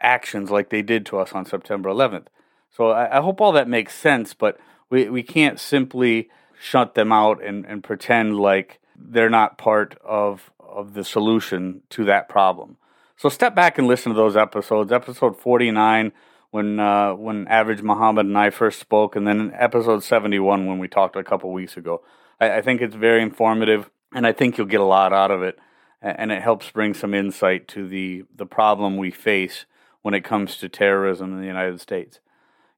actions 0.00 0.50
like 0.50 0.68
they 0.68 0.82
did 0.82 1.06
to 1.06 1.18
us 1.18 1.32
on 1.32 1.46
September 1.46 1.88
11th. 1.88 2.26
So 2.70 2.90
I, 2.90 3.18
I 3.18 3.22
hope 3.22 3.40
all 3.40 3.52
that 3.52 3.66
makes 3.66 3.94
sense, 3.94 4.34
but 4.34 4.58
we, 4.90 5.08
we 5.08 5.22
can't 5.22 5.58
simply 5.58 6.28
shut 6.60 6.94
them 6.94 7.10
out 7.10 7.42
and, 7.42 7.64
and 7.64 7.82
pretend 7.82 8.38
like 8.38 8.80
they're 8.96 9.30
not 9.30 9.58
part 9.58 9.96
of 10.04 10.50
of 10.60 10.94
the 10.94 11.04
solution 11.04 11.82
to 11.88 12.04
that 12.04 12.28
problem. 12.28 12.76
So 13.16 13.28
step 13.28 13.54
back 13.54 13.78
and 13.78 13.86
listen 13.86 14.12
to 14.12 14.16
those 14.16 14.36
episodes. 14.36 14.90
Episode 14.90 15.38
49 15.38 16.12
when 16.54 16.78
uh, 16.78 17.12
when 17.14 17.48
Average 17.48 17.82
Mohamed 17.82 18.26
and 18.26 18.38
I 18.38 18.50
first 18.50 18.78
spoke, 18.78 19.16
and 19.16 19.26
then 19.26 19.52
episode 19.58 20.04
71 20.04 20.66
when 20.66 20.78
we 20.78 20.86
talked 20.86 21.16
a 21.16 21.24
couple 21.24 21.52
weeks 21.52 21.76
ago. 21.76 22.00
I, 22.40 22.58
I 22.58 22.62
think 22.62 22.80
it's 22.80 22.94
very 22.94 23.22
informative. 23.22 23.90
and 24.14 24.24
I 24.24 24.30
think 24.30 24.56
you'll 24.56 24.68
get 24.68 24.80
a 24.80 24.84
lot 24.84 25.12
out 25.12 25.32
of 25.32 25.42
it, 25.42 25.58
and 26.00 26.30
it 26.30 26.42
helps 26.42 26.70
bring 26.70 26.94
some 26.94 27.12
insight 27.12 27.66
to 27.74 27.88
the 27.88 28.22
the 28.32 28.46
problem 28.46 28.96
we 28.96 29.10
face 29.10 29.66
when 30.02 30.14
it 30.14 30.22
comes 30.22 30.56
to 30.58 30.68
terrorism 30.68 31.32
in 31.32 31.40
the 31.40 31.52
United 31.56 31.80
States. 31.80 32.20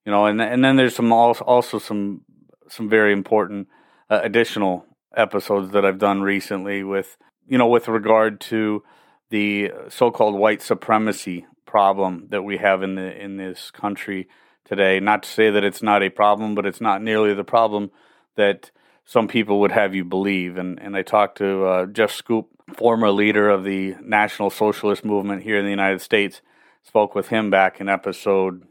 You 0.06 0.12
know, 0.12 0.24
and 0.24 0.40
and 0.40 0.64
then 0.64 0.76
there's 0.76 0.96
some 0.96 1.12
also 1.12 1.78
some 1.78 2.22
some 2.68 2.88
very 2.88 3.12
important 3.12 3.68
uh, 4.08 4.20
additional 4.22 4.86
episodes 5.14 5.72
that 5.72 5.84
I've 5.84 5.98
done 5.98 6.22
recently 6.22 6.82
with 6.82 7.18
you 7.46 7.58
know 7.58 7.68
with 7.68 7.88
regard 7.88 8.40
to 8.52 8.82
the 9.28 9.70
so-called 9.90 10.34
white 10.34 10.62
supremacy 10.62 11.44
problem 11.76 12.28
that 12.30 12.40
we 12.40 12.56
have 12.56 12.82
in 12.82 12.94
the 12.94 13.22
in 13.22 13.36
this 13.36 13.70
country 13.70 14.26
today. 14.64 14.98
Not 14.98 15.24
to 15.24 15.28
say 15.28 15.50
that 15.50 15.62
it's 15.62 15.82
not 15.82 16.02
a 16.02 16.08
problem, 16.08 16.54
but 16.54 16.64
it's 16.64 16.80
not 16.80 17.02
nearly 17.02 17.34
the 17.34 17.44
problem 17.44 17.90
that 18.36 18.70
some 19.04 19.28
people 19.28 19.60
would 19.60 19.72
have 19.72 19.94
you 19.94 20.02
believe. 20.02 20.56
And 20.56 20.80
and 20.80 20.96
I 20.96 21.02
talked 21.02 21.36
to 21.36 21.66
uh, 21.66 21.84
Jeff 21.84 22.10
Schoep, 22.10 22.46
former 22.72 23.10
leader 23.10 23.50
of 23.50 23.62
the 23.64 23.94
National 24.00 24.48
Socialist 24.48 25.04
Movement 25.04 25.42
here 25.42 25.58
in 25.58 25.66
the 25.66 25.76
United 25.82 26.00
States. 26.00 26.40
Spoke 26.82 27.14
with 27.14 27.28
him 27.28 27.50
back 27.50 27.78
in 27.78 27.90
episode 27.90 28.62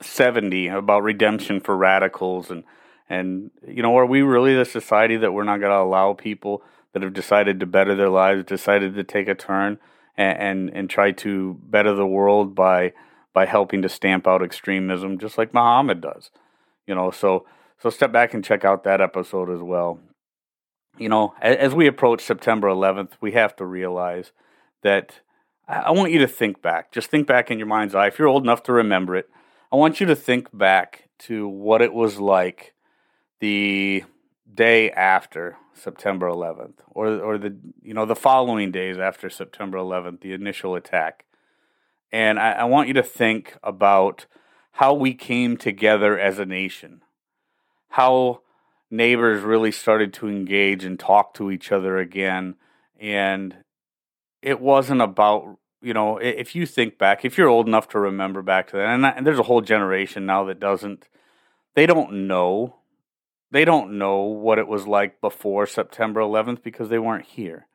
seventy 0.00 0.68
about 0.68 1.02
redemption 1.02 1.60
for 1.60 1.76
radicals 1.76 2.50
and 2.50 2.64
and 3.06 3.50
you 3.68 3.82
know 3.82 3.98
are 3.98 4.06
we 4.06 4.22
really 4.22 4.56
the 4.56 4.64
society 4.64 5.18
that 5.18 5.32
we're 5.34 5.44
not 5.44 5.60
going 5.60 5.76
to 5.76 5.86
allow 5.88 6.14
people 6.14 6.62
that 6.94 7.02
have 7.02 7.12
decided 7.12 7.60
to 7.60 7.66
better 7.66 7.94
their 7.94 8.08
lives, 8.08 8.44
decided 8.44 8.94
to 8.94 9.04
take 9.04 9.28
a 9.28 9.34
turn 9.34 9.78
and, 10.16 10.38
and 10.38 10.70
and 10.76 10.90
try 10.90 11.12
to 11.12 11.58
better 11.64 11.94
the 11.94 12.06
world 12.06 12.54
by 12.54 12.92
by 13.32 13.46
helping 13.46 13.82
to 13.82 13.88
stamp 13.88 14.26
out 14.26 14.42
extremism, 14.42 15.18
just 15.18 15.36
like 15.36 15.52
Mohamed 15.52 16.00
does. 16.00 16.30
You 16.86 16.94
know, 16.94 17.10
so 17.10 17.46
so 17.78 17.90
step 17.90 18.12
back 18.12 18.34
and 18.34 18.44
check 18.44 18.64
out 18.64 18.84
that 18.84 19.00
episode 19.00 19.50
as 19.50 19.60
well. 19.60 19.98
You 20.96 21.08
know, 21.08 21.34
as, 21.42 21.56
as 21.56 21.74
we 21.74 21.86
approach 21.86 22.22
September 22.22 22.68
11th, 22.68 23.12
we 23.20 23.32
have 23.32 23.56
to 23.56 23.66
realize 23.66 24.32
that 24.82 25.20
I 25.66 25.90
want 25.90 26.12
you 26.12 26.20
to 26.20 26.28
think 26.28 26.62
back. 26.62 26.92
Just 26.92 27.10
think 27.10 27.26
back 27.26 27.50
in 27.50 27.58
your 27.58 27.66
mind's 27.66 27.94
eye. 27.94 28.06
If 28.06 28.18
you're 28.18 28.28
old 28.28 28.44
enough 28.44 28.62
to 28.64 28.72
remember 28.72 29.16
it, 29.16 29.28
I 29.72 29.76
want 29.76 29.98
you 29.98 30.06
to 30.06 30.14
think 30.14 30.56
back 30.56 31.08
to 31.20 31.48
what 31.48 31.82
it 31.82 31.92
was 31.92 32.20
like 32.20 32.74
the 33.40 34.04
day 34.52 34.90
after 34.90 35.56
September 35.72 36.28
11th, 36.28 36.74
or 36.90 37.20
or 37.20 37.38
the 37.38 37.56
you 37.82 37.94
know 37.94 38.06
the 38.06 38.14
following 38.14 38.70
days 38.70 38.98
after 38.98 39.28
September 39.28 39.78
11th, 39.78 40.20
the 40.20 40.32
initial 40.32 40.74
attack. 40.74 41.24
And 42.12 42.38
I, 42.38 42.52
I 42.52 42.64
want 42.64 42.88
you 42.88 42.94
to 42.94 43.02
think 43.02 43.56
about 43.62 44.26
how 44.72 44.94
we 44.94 45.14
came 45.14 45.56
together 45.56 46.18
as 46.18 46.38
a 46.38 46.46
nation, 46.46 47.02
how 47.88 48.42
neighbors 48.90 49.42
really 49.42 49.72
started 49.72 50.12
to 50.14 50.28
engage 50.28 50.84
and 50.84 50.98
talk 50.98 51.34
to 51.34 51.50
each 51.50 51.72
other 51.72 51.98
again, 51.98 52.54
and 53.00 53.56
it 54.42 54.60
wasn't 54.60 55.00
about 55.00 55.58
you 55.82 55.94
know 55.94 56.18
if 56.18 56.54
you 56.54 56.66
think 56.66 56.98
back, 56.98 57.24
if 57.24 57.36
you're 57.36 57.48
old 57.48 57.66
enough 57.66 57.88
to 57.88 57.98
remember 57.98 58.42
back 58.42 58.68
to 58.68 58.76
that, 58.76 58.88
and, 58.88 59.04
and 59.04 59.26
there's 59.26 59.38
a 59.38 59.44
whole 59.44 59.62
generation 59.62 60.26
now 60.26 60.44
that 60.44 60.60
doesn't, 60.60 61.08
they 61.74 61.86
don't 61.86 62.28
know 62.28 62.76
they 63.54 63.64
don't 63.64 63.96
know 63.96 64.22
what 64.22 64.58
it 64.58 64.66
was 64.66 64.88
like 64.88 65.20
before 65.20 65.64
September 65.64 66.20
11th 66.20 66.60
because 66.64 66.88
they 66.88 66.98
weren't 66.98 67.24
here. 67.24 67.68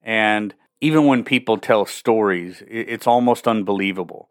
And 0.00 0.54
even 0.80 1.04
when 1.06 1.24
people 1.24 1.58
tell 1.58 1.84
stories, 1.84 2.62
it's 2.68 3.08
almost 3.08 3.48
unbelievable. 3.48 4.30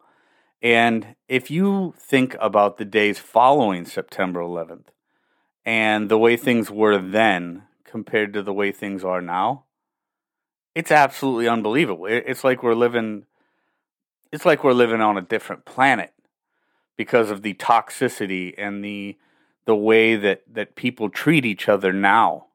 And 0.62 1.14
if 1.28 1.50
you 1.50 1.92
think 1.98 2.34
about 2.40 2.78
the 2.78 2.86
days 2.86 3.18
following 3.18 3.84
September 3.84 4.40
11th 4.40 4.86
and 5.66 6.08
the 6.08 6.16
way 6.16 6.34
things 6.34 6.70
were 6.70 6.96
then 6.96 7.64
compared 7.84 8.32
to 8.32 8.42
the 8.42 8.54
way 8.54 8.72
things 8.72 9.04
are 9.04 9.20
now, 9.20 9.64
it's 10.74 10.90
absolutely 10.90 11.46
unbelievable. 11.46 12.06
It's 12.06 12.42
like 12.42 12.62
we're 12.62 12.74
living 12.74 13.26
it's 14.32 14.46
like 14.46 14.64
we're 14.64 14.72
living 14.72 15.02
on 15.02 15.18
a 15.18 15.22
different 15.22 15.66
planet 15.66 16.14
because 16.96 17.30
of 17.30 17.42
the 17.42 17.52
toxicity 17.52 18.54
and 18.56 18.82
the 18.82 19.18
the 19.66 19.76
way 19.76 20.16
that, 20.16 20.42
that 20.52 20.74
people 20.74 21.10
treat 21.10 21.44
each 21.44 21.68
other 21.68 21.92
now 21.92 22.46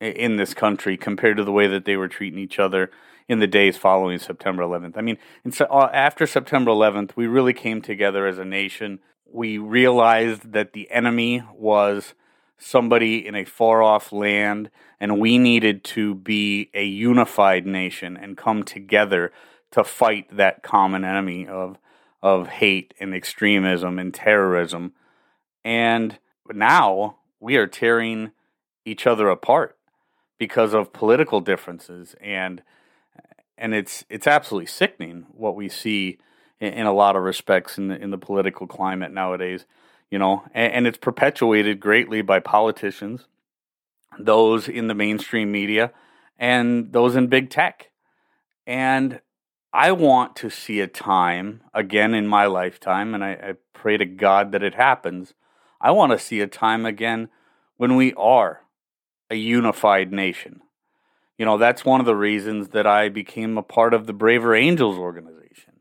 in 0.00 0.36
this 0.36 0.54
country 0.54 0.96
compared 0.96 1.36
to 1.36 1.44
the 1.44 1.52
way 1.52 1.66
that 1.66 1.84
they 1.84 1.96
were 1.96 2.08
treating 2.08 2.38
each 2.38 2.58
other 2.58 2.90
in 3.28 3.38
the 3.38 3.46
days 3.46 3.76
following 3.76 4.18
September 4.18 4.62
11th. 4.62 4.96
I 4.96 5.02
mean, 5.02 5.18
so, 5.50 5.66
uh, 5.66 5.90
after 5.92 6.26
September 6.26 6.70
11th, 6.70 7.12
we 7.14 7.26
really 7.26 7.52
came 7.52 7.82
together 7.82 8.26
as 8.26 8.38
a 8.38 8.44
nation. 8.44 9.00
We 9.24 9.58
realized 9.58 10.52
that 10.52 10.72
the 10.72 10.90
enemy 10.90 11.42
was 11.54 12.14
somebody 12.58 13.26
in 13.26 13.34
a 13.34 13.44
far 13.44 13.82
off 13.82 14.12
land, 14.12 14.70
and 14.98 15.20
we 15.20 15.38
needed 15.38 15.84
to 15.84 16.14
be 16.14 16.70
a 16.74 16.84
unified 16.84 17.66
nation 17.66 18.16
and 18.16 18.36
come 18.36 18.62
together 18.62 19.32
to 19.72 19.84
fight 19.84 20.36
that 20.36 20.62
common 20.62 21.04
enemy 21.04 21.46
of 21.46 21.78
of 22.22 22.48
hate 22.48 22.92
and 23.00 23.14
extremism 23.14 23.98
and 23.98 24.12
terrorism. 24.12 24.92
And 25.64 26.18
now 26.56 27.16
we 27.38 27.56
are 27.56 27.66
tearing 27.66 28.32
each 28.84 29.06
other 29.06 29.28
apart 29.28 29.76
because 30.38 30.74
of 30.74 30.92
political 30.92 31.40
differences 31.40 32.14
and 32.20 32.62
and 33.58 33.74
it's 33.74 34.04
it's 34.08 34.26
absolutely 34.26 34.66
sickening 34.66 35.26
what 35.32 35.54
we 35.54 35.68
see 35.68 36.18
in, 36.60 36.72
in, 36.72 36.86
a 36.86 36.92
lot 36.92 37.16
of 37.16 37.22
respects 37.22 37.76
in 37.76 37.88
the 37.88 38.00
in 38.00 38.10
the 38.10 38.18
political 38.18 38.66
climate 38.66 39.12
nowadays 39.12 39.66
you 40.10 40.18
know 40.18 40.44
and, 40.54 40.72
and 40.72 40.86
it's 40.86 40.98
perpetuated 40.98 41.78
greatly 41.78 42.22
by 42.22 42.40
politicians 42.40 43.26
those 44.18 44.68
in 44.68 44.88
the 44.88 44.94
mainstream 44.94 45.52
media 45.52 45.92
and 46.38 46.92
those 46.92 47.16
in 47.16 47.28
big 47.28 47.50
tech. 47.50 47.90
And 48.66 49.20
I 49.72 49.92
want 49.92 50.36
to 50.36 50.50
see 50.50 50.80
a 50.80 50.86
time 50.86 51.62
again 51.72 52.14
in 52.14 52.26
my 52.26 52.46
lifetime, 52.46 53.14
and 53.14 53.22
I, 53.22 53.32
I 53.32 53.54
pray 53.72 53.96
to 53.96 54.04
God 54.04 54.52
that 54.52 54.62
it 54.62 54.74
happens, 54.74 55.34
I 55.80 55.90
want 55.92 56.12
to 56.12 56.18
see 56.18 56.40
a 56.40 56.46
time 56.46 56.84
again 56.84 57.28
when 57.76 57.96
we 57.96 58.12
are 58.14 58.62
a 59.30 59.36
unified 59.36 60.12
nation. 60.12 60.60
You 61.38 61.46
know, 61.46 61.56
that's 61.56 61.84
one 61.84 62.00
of 62.00 62.06
the 62.06 62.16
reasons 62.16 62.68
that 62.68 62.86
I 62.86 63.08
became 63.08 63.56
a 63.56 63.62
part 63.62 63.94
of 63.94 64.06
the 64.06 64.12
Braver 64.12 64.54
Angels 64.54 64.98
organization. 64.98 65.80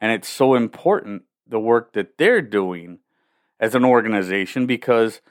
And 0.00 0.12
it's 0.12 0.28
so 0.28 0.54
important 0.54 1.22
the 1.46 1.58
work 1.58 1.94
that 1.94 2.18
they're 2.18 2.42
doing 2.42 2.98
as 3.58 3.74
an 3.74 3.84
organization 3.84 4.66
because 4.66 5.22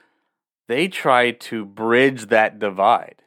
they 0.67 0.87
try 0.87 1.31
to 1.31 1.63
bridge 1.63 2.27
that 2.27 2.57
divide. 2.59 3.21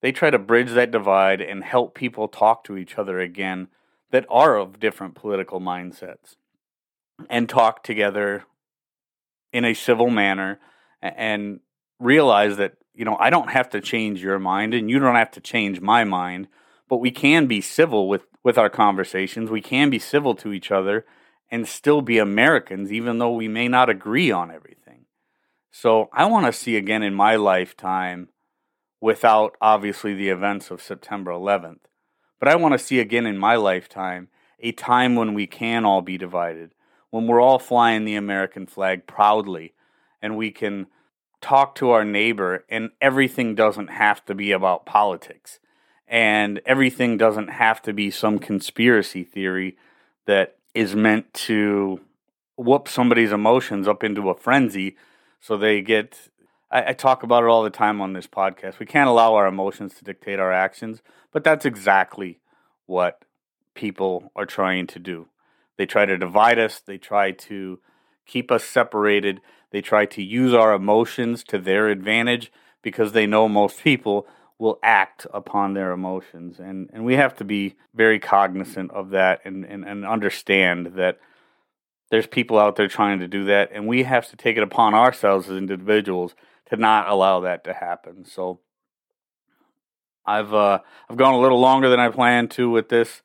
They 0.00 0.12
try 0.12 0.30
to 0.30 0.38
bridge 0.38 0.70
that 0.72 0.90
divide 0.90 1.40
and 1.40 1.64
help 1.64 1.94
people 1.94 2.28
talk 2.28 2.62
to 2.64 2.76
each 2.76 2.96
other 2.96 3.18
again 3.18 3.68
that 4.10 4.26
are 4.28 4.56
of 4.56 4.78
different 4.78 5.14
political 5.14 5.60
mindsets 5.60 6.36
and 7.28 7.48
talk 7.48 7.82
together 7.82 8.44
in 9.54 9.64
a 9.64 9.72
civil 9.72 10.10
manner 10.10 10.58
and 11.00 11.60
realize 12.00 12.56
that 12.56 12.74
you 12.92 13.04
know 13.04 13.16
I 13.18 13.30
don't 13.30 13.50
have 13.50 13.70
to 13.70 13.80
change 13.80 14.22
your 14.22 14.38
mind 14.38 14.74
and 14.74 14.90
you 14.90 14.98
don't 14.98 15.14
have 15.14 15.30
to 15.32 15.40
change 15.40 15.80
my 15.80 16.04
mind, 16.04 16.48
but 16.88 16.98
we 16.98 17.10
can 17.10 17.46
be 17.46 17.60
civil 17.60 18.08
with 18.08 18.26
with 18.42 18.58
our 18.58 18.68
conversations. 18.68 19.50
We 19.50 19.62
can 19.62 19.88
be 19.88 19.98
civil 19.98 20.34
to 20.34 20.52
each 20.52 20.70
other 20.70 21.06
and 21.50 21.68
still 21.68 22.02
be 22.02 22.18
Americans 22.18 22.92
even 22.92 23.18
though 23.18 23.32
we 23.32 23.48
may 23.48 23.68
not 23.68 23.88
agree 23.88 24.30
on 24.30 24.50
everything. 24.50 25.06
So 25.70 26.10
I 26.12 26.26
want 26.26 26.46
to 26.46 26.52
see 26.52 26.76
again 26.76 27.02
in 27.02 27.14
my 27.14 27.36
lifetime 27.36 28.28
without 29.00 29.56
obviously 29.60 30.14
the 30.14 30.30
events 30.30 30.70
of 30.70 30.82
September 30.82 31.30
11th. 31.30 31.80
But 32.40 32.48
I 32.48 32.56
want 32.56 32.72
to 32.72 32.78
see 32.78 32.98
again 32.98 33.26
in 33.26 33.38
my 33.38 33.56
lifetime 33.56 34.28
a 34.60 34.72
time 34.72 35.14
when 35.14 35.34
we 35.34 35.46
can 35.46 35.84
all 35.84 36.00
be 36.00 36.18
divided, 36.18 36.73
when 37.14 37.28
we're 37.28 37.40
all 37.40 37.60
flying 37.60 38.04
the 38.04 38.16
American 38.16 38.66
flag 38.66 39.06
proudly 39.06 39.72
and 40.20 40.36
we 40.36 40.50
can 40.50 40.84
talk 41.40 41.76
to 41.76 41.90
our 41.90 42.04
neighbor 42.04 42.64
and 42.68 42.90
everything 43.00 43.54
doesn't 43.54 43.86
have 43.86 44.24
to 44.24 44.34
be 44.34 44.50
about 44.50 44.84
politics. 44.84 45.60
And 46.08 46.60
everything 46.66 47.16
doesn't 47.16 47.50
have 47.50 47.80
to 47.82 47.92
be 47.92 48.10
some 48.10 48.40
conspiracy 48.40 49.22
theory 49.22 49.76
that 50.26 50.56
is 50.74 50.96
meant 50.96 51.32
to 51.34 52.00
whoop 52.56 52.88
somebody's 52.88 53.30
emotions 53.30 53.86
up 53.86 54.02
into 54.02 54.28
a 54.28 54.34
frenzy 54.34 54.96
so 55.40 55.56
they 55.56 55.82
get 55.82 56.30
I, 56.68 56.88
I, 56.88 56.92
talk 56.94 57.22
about 57.22 57.44
it 57.44 57.48
all 57.48 57.62
the 57.62 57.70
time 57.70 58.00
on 58.00 58.12
this 58.12 58.26
podcast. 58.26 58.80
We 58.80 58.86
can't 58.86 59.08
allow 59.08 59.34
our 59.36 59.46
emotions 59.46 59.94
to 59.94 60.04
dictate 60.04 60.40
our 60.40 60.52
actions 60.52 61.00
but 61.30 61.44
that's 61.44 61.64
exactly 61.64 62.40
what 62.86 63.24
people 63.74 64.32
are 64.34 64.46
trying 64.46 64.88
to 64.88 64.98
do 64.98 65.28
they 65.76 65.86
try 65.86 66.04
to 66.04 66.16
divide 66.16 66.58
us, 66.58 66.80
they 66.80 66.98
try 66.98 67.30
to 67.32 67.80
keep 68.26 68.50
us 68.50 68.64
separated, 68.64 69.40
they 69.70 69.80
try 69.80 70.06
to 70.06 70.22
use 70.22 70.54
our 70.54 70.72
emotions 70.72 71.44
to 71.44 71.58
their 71.58 71.88
advantage 71.88 72.52
because 72.82 73.12
they 73.12 73.26
know 73.26 73.48
most 73.48 73.82
people 73.82 74.26
will 74.58 74.78
act 74.82 75.26
upon 75.34 75.74
their 75.74 75.90
emotions. 75.90 76.58
And, 76.58 76.88
and 76.92 77.04
we 77.04 77.14
have 77.16 77.34
to 77.36 77.44
be 77.44 77.74
very 77.94 78.18
cognizant 78.18 78.92
of 78.92 79.10
that 79.10 79.40
and, 79.44 79.64
and, 79.64 79.84
and 79.84 80.06
understand 80.06 80.92
that 80.94 81.18
there's 82.10 82.26
people 82.26 82.58
out 82.58 82.76
there 82.76 82.86
trying 82.86 83.18
to 83.18 83.26
do 83.26 83.46
that, 83.46 83.70
and 83.72 83.88
we 83.88 84.04
have 84.04 84.28
to 84.30 84.36
take 84.36 84.56
it 84.56 84.62
upon 84.62 84.94
ourselves 84.94 85.48
as 85.48 85.56
individuals 85.56 86.34
to 86.70 86.76
not 86.76 87.08
allow 87.08 87.40
that 87.40 87.64
to 87.64 87.72
happen. 87.72 88.24
So 88.24 88.60
I've 90.24 90.54
uh, 90.54 90.78
I've 91.08 91.16
gone 91.16 91.34
a 91.34 91.40
little 91.40 91.60
longer 91.60 91.88
than 91.88 92.00
I 92.00 92.10
planned 92.10 92.50
to 92.52 92.70
with 92.70 92.88
this 92.88 93.22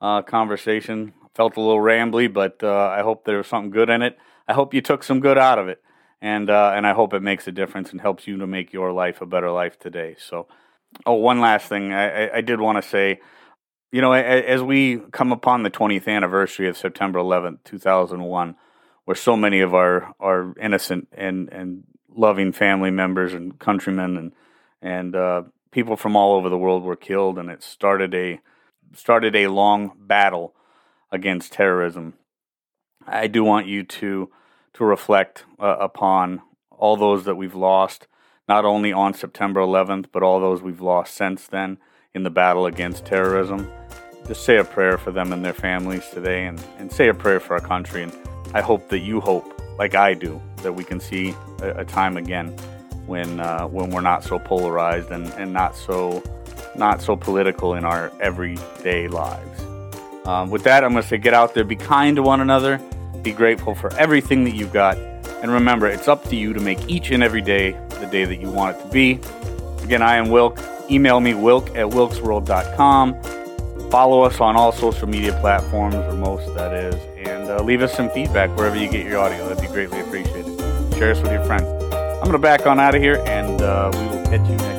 uh, 0.00 0.22
conversation. 0.22 1.14
Felt 1.34 1.56
a 1.56 1.60
little 1.60 1.80
rambly, 1.80 2.32
but 2.32 2.62
uh, 2.62 2.88
I 2.88 3.00
hope 3.02 3.24
there 3.24 3.38
was 3.38 3.46
something 3.46 3.70
good 3.70 3.88
in 3.88 4.02
it. 4.02 4.18
I 4.46 4.52
hope 4.52 4.74
you 4.74 4.82
took 4.82 5.02
some 5.02 5.20
good 5.20 5.38
out 5.38 5.58
of 5.58 5.68
it, 5.68 5.82
and 6.20 6.50
uh, 6.50 6.72
and 6.74 6.86
I 6.86 6.92
hope 6.92 7.14
it 7.14 7.22
makes 7.22 7.46
a 7.46 7.52
difference 7.52 7.90
and 7.90 8.00
helps 8.00 8.26
you 8.26 8.36
to 8.38 8.46
make 8.46 8.72
your 8.72 8.92
life 8.92 9.20
a 9.22 9.26
better 9.26 9.50
life 9.50 9.78
today. 9.78 10.16
So, 10.18 10.46
oh, 11.06 11.14
one 11.14 11.40
last 11.40 11.68
thing 11.68 11.92
I, 11.92 12.36
I, 12.36 12.40
did 12.42 12.60
want 12.60 12.82
to 12.82 12.88
say. 12.88 13.20
You 13.92 14.00
know, 14.00 14.12
as 14.12 14.62
we 14.62 15.02
come 15.10 15.32
upon 15.32 15.64
the 15.64 15.70
20th 15.70 16.08
anniversary 16.08 16.66
of 16.66 16.78
September 16.78 17.18
11th, 17.18 17.58
2001, 17.64 18.56
where 19.04 19.14
so 19.14 19.36
many 19.36 19.60
of 19.60 19.74
our, 19.74 20.14
our 20.18 20.54
innocent 20.58 21.08
and, 21.12 21.50
and 21.52 21.84
loving 22.08 22.52
family 22.52 22.90
members 22.90 23.34
and 23.34 23.58
countrymen 23.58 24.16
and 24.16 24.32
and 24.80 25.14
uh, 25.14 25.42
people 25.70 25.96
from 25.96 26.16
all 26.16 26.34
over 26.34 26.48
the 26.48 26.58
world 26.58 26.82
were 26.82 26.96
killed, 26.96 27.38
and 27.38 27.50
it 27.50 27.62
started 27.62 28.14
a 28.14 28.40
started 28.94 29.34
a 29.34 29.46
long 29.48 29.92
battle 29.98 30.54
against 31.12 31.52
terrorism. 31.52 32.14
I 33.06 33.28
do 33.28 33.44
want 33.44 33.66
you 33.66 33.84
to 33.84 34.30
to 34.74 34.84
reflect 34.84 35.44
uh, 35.60 35.76
upon 35.78 36.40
all 36.70 36.96
those 36.96 37.24
that 37.26 37.36
we've 37.36 37.54
lost, 37.54 38.08
not 38.48 38.64
only 38.64 38.90
on 38.90 39.12
September 39.12 39.60
11th, 39.60 40.06
but 40.10 40.22
all 40.22 40.40
those 40.40 40.62
we've 40.62 40.80
lost 40.80 41.14
since 41.14 41.46
then 41.46 41.76
in 42.14 42.22
the 42.22 42.30
battle 42.30 42.64
against 42.64 43.04
terrorism. 43.04 43.70
Just 44.26 44.44
say 44.44 44.56
a 44.56 44.64
prayer 44.64 44.96
for 44.96 45.12
them 45.12 45.32
and 45.32 45.44
their 45.44 45.52
families 45.52 46.08
today, 46.08 46.46
and, 46.46 46.62
and 46.78 46.90
say 46.90 47.08
a 47.08 47.14
prayer 47.14 47.38
for 47.38 47.54
our 47.54 47.60
country. 47.60 48.02
And 48.02 48.12
I 48.54 48.62
hope 48.62 48.88
that 48.88 49.00
you 49.00 49.20
hope, 49.20 49.60
like 49.78 49.94
I 49.94 50.14
do, 50.14 50.40
that 50.62 50.72
we 50.72 50.84
can 50.84 51.00
see 51.00 51.34
a, 51.60 51.80
a 51.80 51.84
time 51.84 52.16
again 52.16 52.48
when 53.06 53.40
uh, 53.40 53.66
when 53.66 53.90
we're 53.90 54.00
not 54.00 54.24
so 54.24 54.38
polarized 54.38 55.10
and, 55.10 55.26
and 55.34 55.52
not 55.52 55.76
so 55.76 56.22
not 56.76 57.02
so 57.02 57.16
political 57.16 57.74
in 57.74 57.84
our 57.84 58.12
everyday 58.20 59.08
lives. 59.08 59.71
Um, 60.24 60.50
with 60.50 60.62
that, 60.64 60.84
I'm 60.84 60.92
going 60.92 61.02
to 61.02 61.08
say 61.08 61.18
get 61.18 61.34
out 61.34 61.54
there, 61.54 61.64
be 61.64 61.76
kind 61.76 62.16
to 62.16 62.22
one 62.22 62.40
another, 62.40 62.80
be 63.22 63.32
grateful 63.32 63.74
for 63.74 63.92
everything 63.96 64.44
that 64.44 64.54
you've 64.54 64.72
got, 64.72 64.96
and 65.42 65.50
remember, 65.50 65.88
it's 65.88 66.06
up 66.06 66.22
to 66.28 66.36
you 66.36 66.52
to 66.52 66.60
make 66.60 66.78
each 66.88 67.10
and 67.10 67.22
every 67.22 67.42
day 67.42 67.72
the 68.00 68.06
day 68.06 68.24
that 68.24 68.36
you 68.36 68.48
want 68.50 68.76
it 68.76 68.82
to 68.82 68.88
be. 68.88 69.18
Again, 69.82 70.02
I 70.02 70.16
am 70.16 70.30
Wilk. 70.30 70.58
Email 70.90 71.20
me, 71.20 71.34
wilk 71.34 71.68
at 71.70 71.86
wilksworld.com. 71.86 73.20
Follow 73.90 74.22
us 74.22 74.40
on 74.40 74.56
all 74.56 74.72
social 74.72 75.08
media 75.08 75.32
platforms, 75.40 75.94
or 75.94 76.14
most 76.14 76.54
that 76.54 76.72
is, 76.72 76.94
and 77.26 77.50
uh, 77.50 77.62
leave 77.62 77.82
us 77.82 77.94
some 77.94 78.08
feedback 78.10 78.54
wherever 78.56 78.76
you 78.76 78.88
get 78.88 79.04
your 79.06 79.18
audio. 79.18 79.48
That'd 79.48 79.62
be 79.62 79.68
greatly 79.68 80.00
appreciated. 80.00 80.58
Share 80.94 81.12
us 81.12 81.20
with 81.20 81.32
your 81.32 81.44
friends. 81.44 81.64
I'm 81.92 82.20
going 82.20 82.32
to 82.32 82.38
back 82.38 82.66
on 82.66 82.78
out 82.78 82.94
of 82.94 83.02
here, 83.02 83.22
and 83.26 83.60
uh, 83.60 83.90
we 83.92 84.00
will 84.06 84.24
catch 84.26 84.48
you 84.48 84.56
next. 84.56 84.71